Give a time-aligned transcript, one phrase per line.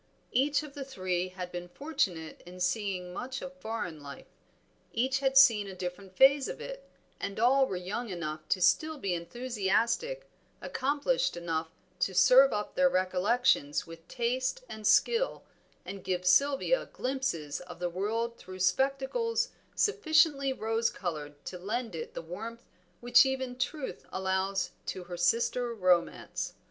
[0.31, 4.25] Each of the three had been fortunate in seeing much of foreign life;
[4.91, 6.89] each had seen a different phase of it,
[7.19, 10.27] and all were young enough to be still enthusiastic,
[10.59, 11.69] accomplished enough
[11.99, 15.43] to serve up their recollections with taste and skill,
[15.85, 22.15] and give Sylvia glimpses of the world through spectacles sufficiently rose colored to lend it
[22.15, 22.63] the warmth
[23.01, 26.55] which even Truth allows to her sister Romance.